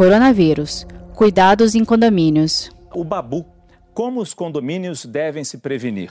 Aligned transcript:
coronavírus. 0.00 0.86
Cuidados 1.14 1.74
em 1.74 1.84
condomínios. 1.84 2.70
O 2.90 3.04
Babu. 3.04 3.44
Como 3.92 4.22
os 4.22 4.32
condomínios 4.32 5.04
devem 5.04 5.44
se 5.44 5.58
prevenir? 5.58 6.10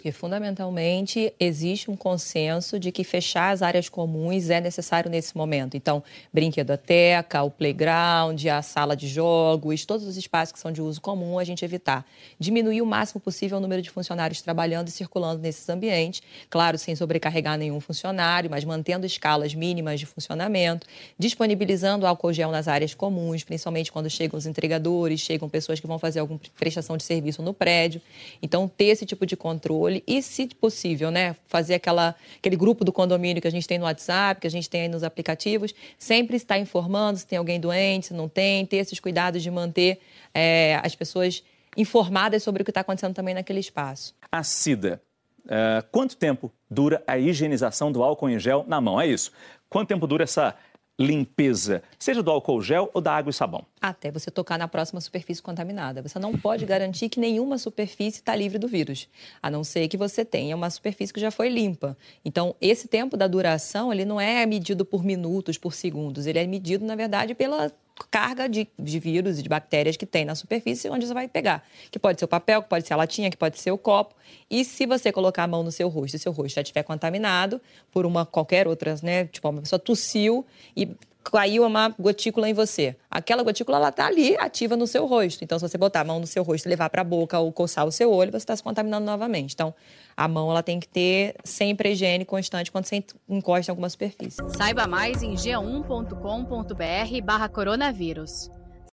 Que 0.00 0.12
fundamentalmente 0.12 1.32
existe 1.38 1.90
um 1.90 1.96
consenso 1.96 2.78
de 2.78 2.90
que 2.90 3.04
fechar 3.04 3.50
as 3.50 3.60
áreas 3.60 3.88
comuns 3.88 4.48
é 4.48 4.60
necessário 4.60 5.10
nesse 5.10 5.36
momento. 5.36 5.76
Então, 5.76 6.02
brinquedoteca, 6.32 7.42
o 7.42 7.50
playground, 7.50 8.44
a 8.46 8.62
sala 8.62 8.96
de 8.96 9.06
jogos, 9.06 9.84
todos 9.84 10.06
os 10.06 10.16
espaços 10.16 10.52
que 10.52 10.58
são 10.58 10.72
de 10.72 10.80
uso 10.80 11.00
comum, 11.00 11.38
a 11.38 11.44
gente 11.44 11.64
evitar. 11.64 12.06
Diminuir 12.38 12.80
o 12.80 12.86
máximo 12.86 13.20
possível 13.20 13.58
o 13.58 13.60
número 13.60 13.82
de 13.82 13.90
funcionários 13.90 14.40
trabalhando 14.40 14.88
e 14.88 14.90
circulando 14.90 15.42
nesses 15.42 15.68
ambientes, 15.68 16.22
claro, 16.48 16.78
sem 16.78 16.96
sobrecarregar 16.96 17.58
nenhum 17.58 17.80
funcionário, 17.80 18.50
mas 18.50 18.64
mantendo 18.64 19.04
escalas 19.04 19.54
mínimas 19.54 20.00
de 20.00 20.06
funcionamento, 20.06 20.86
disponibilizando 21.18 22.06
álcool 22.06 22.32
gel 22.32 22.50
nas 22.50 22.68
áreas 22.68 22.94
comuns, 22.94 23.44
principalmente 23.44 23.92
quando 23.92 24.08
chegam 24.08 24.38
os 24.38 24.46
entregadores, 24.46 25.20
chegam 25.20 25.48
pessoas 25.48 25.80
que 25.80 25.86
vão 25.86 25.98
fazer 25.98 26.20
alguma 26.20 26.40
prestação 26.58 26.96
de 26.96 27.02
serviço 27.02 27.42
no 27.42 27.52
prédio. 27.52 28.00
Então, 28.42 28.66
ter 28.66 28.86
esse 28.86 29.04
tipo 29.04 29.26
de 29.26 29.36
controle 29.36 29.89
controle 29.90 30.04
e, 30.06 30.22
se 30.22 30.46
possível, 30.48 31.10
né, 31.10 31.34
fazer 31.46 31.74
aquela, 31.74 32.14
aquele 32.38 32.56
grupo 32.56 32.84
do 32.84 32.92
condomínio 32.92 33.42
que 33.42 33.48
a 33.48 33.50
gente 33.50 33.66
tem 33.66 33.78
no 33.78 33.84
WhatsApp, 33.84 34.40
que 34.40 34.46
a 34.46 34.50
gente 34.50 34.70
tem 34.70 34.82
aí 34.82 34.88
nos 34.88 35.02
aplicativos, 35.02 35.74
sempre 35.98 36.36
estar 36.36 36.58
informando 36.58 37.18
se 37.18 37.26
tem 37.26 37.38
alguém 37.38 37.58
doente, 37.58 38.06
se 38.06 38.14
não 38.14 38.28
tem, 38.28 38.64
ter 38.64 38.76
esses 38.76 39.00
cuidados 39.00 39.42
de 39.42 39.50
manter 39.50 39.98
é, 40.32 40.80
as 40.82 40.94
pessoas 40.94 41.42
informadas 41.76 42.42
sobre 42.42 42.62
o 42.62 42.64
que 42.64 42.70
está 42.70 42.80
acontecendo 42.80 43.14
também 43.14 43.34
naquele 43.34 43.60
espaço. 43.60 44.14
A 44.30 44.42
SIDA. 44.42 45.02
Uh, 45.46 45.82
quanto 45.90 46.16
tempo 46.16 46.52
dura 46.70 47.02
a 47.06 47.18
higienização 47.18 47.90
do 47.90 48.02
álcool 48.02 48.28
em 48.28 48.38
gel 48.38 48.64
na 48.68 48.80
mão? 48.80 49.00
É 49.00 49.06
isso. 49.06 49.32
Quanto 49.68 49.88
tempo 49.88 50.06
dura 50.06 50.24
essa 50.24 50.54
limpeza, 51.00 51.82
seja 51.98 52.22
do 52.22 52.30
álcool 52.30 52.60
gel 52.60 52.90
ou 52.92 53.00
da 53.00 53.16
água 53.16 53.30
e 53.30 53.32
sabão? 53.32 53.64
Até 53.80 54.10
você 54.10 54.30
tocar 54.30 54.58
na 54.58 54.68
próxima 54.68 55.00
superfície 55.00 55.40
contaminada. 55.40 56.02
Você 56.02 56.18
não 56.18 56.36
pode 56.36 56.66
garantir 56.66 57.08
que 57.08 57.18
nenhuma 57.18 57.56
superfície 57.56 58.18
está 58.18 58.36
livre 58.36 58.58
do 58.58 58.68
vírus, 58.68 59.08
a 59.42 59.50
não 59.50 59.64
ser 59.64 59.88
que 59.88 59.96
você 59.96 60.26
tenha 60.26 60.54
uma 60.54 60.68
superfície 60.68 61.12
que 61.12 61.18
já 61.18 61.30
foi 61.30 61.48
limpa. 61.48 61.96
Então, 62.22 62.54
esse 62.60 62.86
tempo 62.86 63.16
da 63.16 63.26
duração, 63.26 63.90
ele 63.90 64.04
não 64.04 64.20
é 64.20 64.44
medido 64.44 64.84
por 64.84 65.02
minutos, 65.02 65.56
por 65.56 65.72
segundos. 65.72 66.26
Ele 66.26 66.38
é 66.38 66.46
medido, 66.46 66.84
na 66.84 66.94
verdade, 66.94 67.34
pela 67.34 67.72
carga 68.08 68.48
de, 68.48 68.68
de 68.78 68.98
vírus 68.98 69.38
e 69.38 69.42
de 69.42 69.48
bactérias 69.48 69.96
que 69.96 70.06
tem 70.06 70.24
na 70.24 70.34
superfície 70.34 70.88
onde 70.88 71.06
você 71.06 71.14
vai 71.14 71.28
pegar. 71.28 71.64
Que 71.90 71.98
pode 71.98 72.18
ser 72.18 72.24
o 72.24 72.28
papel, 72.28 72.62
que 72.62 72.68
pode 72.68 72.86
ser 72.86 72.94
a 72.94 72.96
latinha, 72.96 73.30
que 73.30 73.36
pode 73.36 73.58
ser 73.58 73.70
o 73.70 73.78
copo. 73.78 74.14
E 74.50 74.64
se 74.64 74.86
você 74.86 75.12
colocar 75.12 75.44
a 75.44 75.48
mão 75.48 75.62
no 75.62 75.72
seu 75.72 75.88
rosto 75.88 76.16
e 76.16 76.18
seu 76.18 76.32
rosto 76.32 76.54
já 76.54 76.62
estiver 76.62 76.82
contaminado 76.82 77.60
por 77.90 78.06
uma 78.06 78.24
qualquer 78.24 78.66
outra, 78.66 78.94
né? 79.02 79.26
Tipo, 79.26 79.48
uma 79.48 79.60
pessoa 79.60 79.78
tossiu 79.78 80.46
e 80.76 80.88
caiu 81.24 81.66
uma 81.66 81.94
gotícula 81.98 82.48
em 82.48 82.54
você. 82.54 82.94
Aquela 83.10 83.42
gotícula 83.42 83.78
ela 83.78 83.88
está 83.90 84.06
ali 84.06 84.36
ativa 84.38 84.76
no 84.76 84.86
seu 84.86 85.06
rosto. 85.06 85.42
Então, 85.44 85.58
se 85.58 85.68
você 85.68 85.76
botar 85.78 86.00
a 86.00 86.04
mão 86.04 86.20
no 86.20 86.26
seu 86.26 86.42
rosto 86.42 86.68
levar 86.68 86.90
para 86.90 87.00
a 87.02 87.04
boca 87.04 87.38
ou 87.38 87.52
coçar 87.52 87.86
o 87.86 87.92
seu 87.92 88.12
olho, 88.12 88.30
você 88.30 88.38
está 88.38 88.56
se 88.56 88.62
contaminando 88.62 89.06
novamente. 89.06 89.54
Então, 89.54 89.74
a 90.16 90.26
mão 90.28 90.50
ela 90.50 90.62
tem 90.62 90.80
que 90.80 90.88
ter 90.88 91.34
sempre 91.44 91.92
higiene 91.92 92.24
constante 92.24 92.72
quando 92.72 92.86
você 92.86 93.04
encosta 93.28 93.70
em 93.70 93.72
alguma 93.72 93.88
superfície. 93.88 94.38
Saiba 94.56 94.86
mais 94.86 95.22
em 95.22 95.34
g1.com.br/barra 95.34 97.48
coronavírus. 97.48 98.50